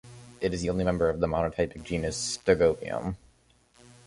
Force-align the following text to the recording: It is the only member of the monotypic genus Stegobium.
It 0.39 0.51
is 0.51 0.63
the 0.63 0.71
only 0.71 0.83
member 0.83 1.09
of 1.09 1.19
the 1.19 1.27
monotypic 1.27 1.83
genus 1.83 2.39
Stegobium. 2.39 3.17